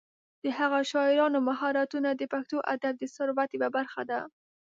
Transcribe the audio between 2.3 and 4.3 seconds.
پښتو ادب د ثروت یوه برخه ده.